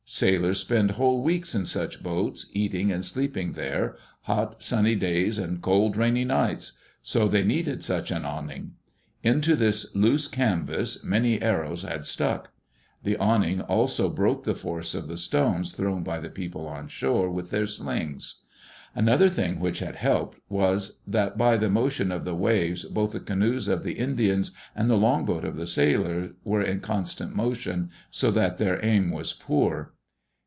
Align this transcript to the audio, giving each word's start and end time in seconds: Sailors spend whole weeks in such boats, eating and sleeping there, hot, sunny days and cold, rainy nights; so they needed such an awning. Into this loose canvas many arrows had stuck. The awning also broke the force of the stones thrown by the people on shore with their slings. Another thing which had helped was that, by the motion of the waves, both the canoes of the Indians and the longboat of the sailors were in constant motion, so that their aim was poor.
Sailors 0.13 0.59
spend 0.59 0.91
whole 0.91 1.21
weeks 1.23 1.55
in 1.55 1.63
such 1.63 2.03
boats, 2.03 2.47
eating 2.51 2.91
and 2.91 3.05
sleeping 3.05 3.53
there, 3.53 3.95
hot, 4.23 4.61
sunny 4.61 4.93
days 4.93 5.39
and 5.39 5.61
cold, 5.61 5.95
rainy 5.95 6.25
nights; 6.25 6.73
so 7.01 7.29
they 7.29 7.45
needed 7.45 7.81
such 7.81 8.11
an 8.11 8.25
awning. 8.25 8.73
Into 9.23 9.55
this 9.55 9.95
loose 9.95 10.27
canvas 10.27 11.01
many 11.01 11.41
arrows 11.41 11.83
had 11.83 12.05
stuck. 12.05 12.51
The 13.03 13.15
awning 13.17 13.61
also 13.61 14.09
broke 14.09 14.43
the 14.43 14.53
force 14.53 14.93
of 14.93 15.07
the 15.07 15.15
stones 15.15 15.71
thrown 15.71 16.03
by 16.03 16.19
the 16.19 16.29
people 16.29 16.67
on 16.67 16.89
shore 16.89 17.29
with 17.29 17.49
their 17.49 17.65
slings. 17.65 18.41
Another 18.93 19.29
thing 19.29 19.61
which 19.61 19.79
had 19.79 19.95
helped 19.95 20.39
was 20.49 20.99
that, 21.07 21.37
by 21.37 21.55
the 21.55 21.69
motion 21.69 22.11
of 22.11 22.25
the 22.25 22.35
waves, 22.35 22.83
both 22.83 23.13
the 23.13 23.21
canoes 23.21 23.69
of 23.69 23.83
the 23.85 23.93
Indians 23.93 24.51
and 24.75 24.89
the 24.89 24.97
longboat 24.97 25.45
of 25.45 25.55
the 25.55 25.65
sailors 25.65 26.31
were 26.43 26.61
in 26.61 26.81
constant 26.81 27.33
motion, 27.33 27.89
so 28.11 28.29
that 28.29 28.57
their 28.57 28.83
aim 28.85 29.09
was 29.09 29.31
poor. 29.31 29.93